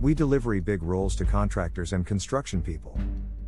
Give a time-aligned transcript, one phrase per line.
[0.00, 2.98] We delivery big rolls to contractors and construction people.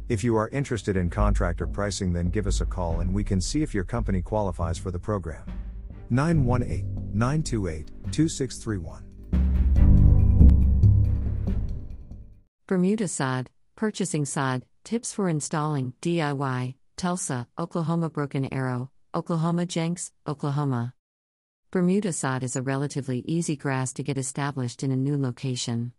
[0.09, 3.41] If you are interested in contractor pricing, then give us a call and we can
[3.41, 5.45] see if your company qualifies for the program.
[6.09, 9.05] 918 928 2631.
[12.67, 20.95] Bermuda sod, purchasing sod, tips for installing, DIY, Tulsa, Oklahoma Broken Arrow, Oklahoma Jenks, Oklahoma.
[21.71, 25.93] Bermuda sod is a relatively easy grass to get established in a new location.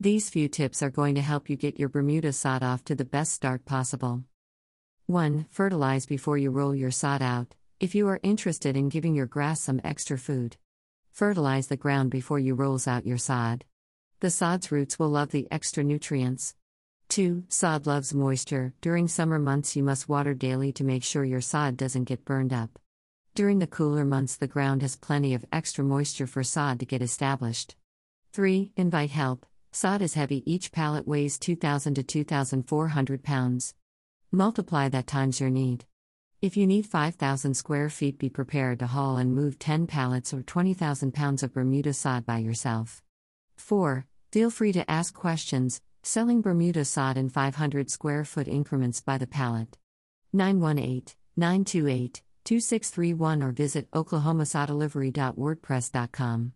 [0.00, 3.04] These few tips are going to help you get your Bermuda sod off to the
[3.04, 4.22] best start possible.
[5.06, 5.46] 1.
[5.50, 9.60] Fertilize before you roll your sod out, if you are interested in giving your grass
[9.60, 10.56] some extra food.
[11.10, 13.64] Fertilize the ground before you rolls out your sod.
[14.20, 16.54] The sod's roots will love the extra nutrients.
[17.08, 17.42] 2.
[17.48, 18.74] Sod loves moisture.
[18.80, 22.52] During summer months, you must water daily to make sure your sod doesn't get burned
[22.52, 22.78] up.
[23.34, 27.02] During the cooler months, the ground has plenty of extra moisture for sod to get
[27.02, 27.74] established.
[28.32, 28.70] 3.
[28.76, 29.44] Invite help.
[29.70, 33.74] Sod is heavy, each pallet weighs 2,000 to 2,400 pounds.
[34.32, 35.84] Multiply that times your need.
[36.40, 40.42] If you need 5,000 square feet, be prepared to haul and move 10 pallets or
[40.42, 43.02] 20,000 pounds of Bermuda sod by yourself.
[43.56, 44.06] 4.
[44.32, 49.26] Feel free to ask questions, selling Bermuda sod in 500 square foot increments by the
[49.26, 49.76] pallet.
[50.32, 56.52] 918 928 2631 or visit oklahomasodelivery.wordpress.com.